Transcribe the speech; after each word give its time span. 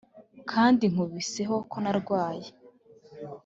Kandi 0.51 0.83
nkubiseho 0.91 1.55
ko 1.71 1.77
narwaye 1.83 2.47